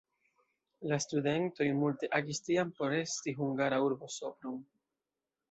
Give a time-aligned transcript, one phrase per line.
[0.91, 4.59] La studentoj multe agis tiam por resti hungara urbo Sopron.